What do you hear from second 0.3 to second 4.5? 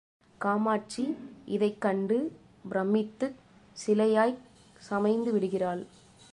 காமாட்சி இதைக் கண்டு பிரமித்துச் சிலையாய்ச்